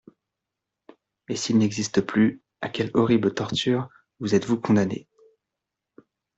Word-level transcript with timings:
Et 1.29 1.35
s’il 1.35 1.59
n’existe 1.59 2.01
plus, 2.01 2.41
à 2.61 2.69
quelle 2.69 2.89
horrible 2.95 3.35
torture 3.35 3.87
vous 4.19 4.33
êtes-vous 4.33 4.59
condamnée? 4.59 5.07